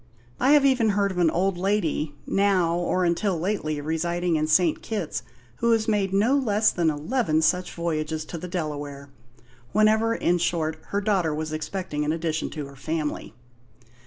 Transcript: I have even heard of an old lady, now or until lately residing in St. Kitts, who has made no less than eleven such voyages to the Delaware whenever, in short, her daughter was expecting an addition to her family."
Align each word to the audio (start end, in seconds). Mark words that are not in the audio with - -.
I 0.39 0.53
have 0.53 0.65
even 0.65 0.89
heard 0.97 1.11
of 1.11 1.19
an 1.19 1.29
old 1.29 1.59
lady, 1.59 2.15
now 2.25 2.75
or 2.75 3.05
until 3.05 3.39
lately 3.39 3.79
residing 3.79 4.35
in 4.35 4.47
St. 4.47 4.81
Kitts, 4.81 5.21
who 5.57 5.69
has 5.73 5.87
made 5.87 6.11
no 6.11 6.35
less 6.35 6.71
than 6.71 6.89
eleven 6.89 7.43
such 7.43 7.71
voyages 7.75 8.25
to 8.25 8.39
the 8.39 8.47
Delaware 8.47 9.11
whenever, 9.73 10.15
in 10.15 10.39
short, 10.39 10.79
her 10.87 11.01
daughter 11.01 11.35
was 11.35 11.53
expecting 11.53 12.03
an 12.03 12.11
addition 12.11 12.49
to 12.49 12.65
her 12.65 12.75
family." 12.75 13.35